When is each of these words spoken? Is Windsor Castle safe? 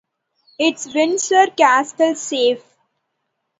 Is 0.57 0.91
Windsor 0.95 1.51
Castle 1.55 2.15
safe? 2.15 2.65